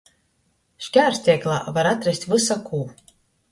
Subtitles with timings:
[0.85, 2.83] Škārsteiklā var atrast vysakū.